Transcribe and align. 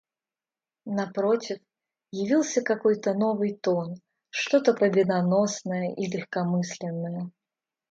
Напротив, 0.87 1.59
явился 2.11 2.63
какой-то 2.63 3.13
новый 3.13 3.53
тон, 3.53 4.01
что-то 4.31 4.73
победоносное 4.73 5.93
и 5.93 6.07
легкомысленное. 6.07 7.29